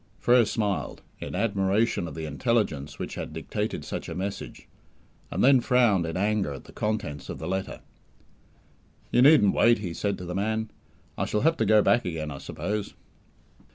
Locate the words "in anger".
6.07-6.51